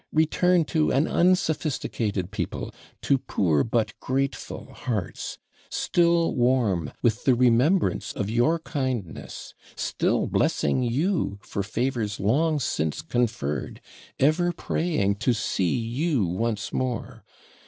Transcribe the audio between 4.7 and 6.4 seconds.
hearts, still